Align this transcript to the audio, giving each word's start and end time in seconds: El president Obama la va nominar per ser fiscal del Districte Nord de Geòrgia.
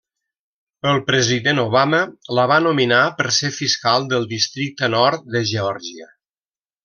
El 0.91 1.01
president 1.09 1.59
Obama 1.63 1.99
la 2.39 2.45
va 2.53 2.57
nominar 2.69 3.03
per 3.19 3.27
ser 3.41 3.53
fiscal 3.59 4.09
del 4.15 4.27
Districte 4.33 4.91
Nord 4.95 5.29
de 5.37 5.43
Geòrgia. 5.53 6.09